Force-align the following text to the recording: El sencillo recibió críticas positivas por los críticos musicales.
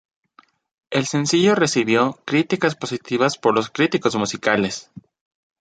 El 0.89 1.05
sencillo 1.05 1.53
recibió 1.53 2.17
críticas 2.25 2.73
positivas 2.73 3.37
por 3.37 3.53
los 3.53 3.69
críticos 3.69 4.15
musicales. 4.15 4.89